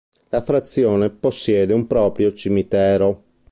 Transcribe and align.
La 0.29 0.41
frazione 0.41 1.11
possiede 1.11 1.73
un 1.75 1.85
proprio 1.85 2.33
cimitero. 2.33 3.23